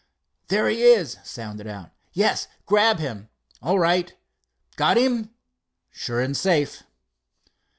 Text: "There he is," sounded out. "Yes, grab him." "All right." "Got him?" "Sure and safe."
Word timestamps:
"There 0.47 0.67
he 0.67 0.81
is," 0.81 1.17
sounded 1.23 1.67
out. 1.67 1.91
"Yes, 2.11 2.47
grab 2.65 2.97
him." 2.97 3.29
"All 3.61 3.77
right." 3.77 4.11
"Got 4.75 4.97
him?" 4.97 5.29
"Sure 5.91 6.19
and 6.21 6.35
safe." 6.35 6.81